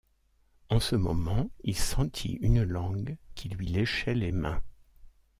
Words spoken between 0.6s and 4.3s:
En ce moment il sentit une langue qui lui léchait